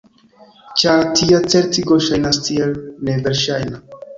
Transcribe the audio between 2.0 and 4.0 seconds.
ŝajnas tiel neverŝajna.